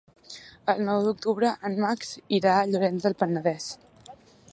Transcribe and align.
El 0.71 0.79
nou 0.85 1.01
d'octubre 1.07 1.51
en 1.69 1.77
Max 1.83 2.13
irà 2.39 2.55
a 2.61 2.65
Llorenç 2.71 3.07
del 3.07 3.17
Penedès. 3.21 3.69